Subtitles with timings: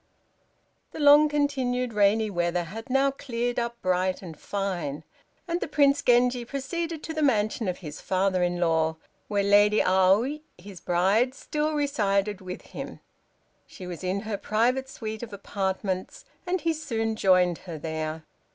[0.93, 5.03] The long continued rainy weather had now cleared up bright and fine,
[5.47, 8.95] and the Prince Genji proceeded to the mansion of his father in law,
[9.27, 12.99] where Lady Aoi, his bride, still resided with him.
[13.67, 18.23] She was in her private suite of apartments, and he soon joined her there.